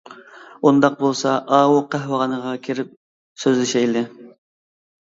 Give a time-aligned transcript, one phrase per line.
[0.69, 2.91] ئۇنداق بولسا ئاۋۇ قەھۋەخانىغا كىرىپ
[3.45, 4.07] سۆزلىشەيلى.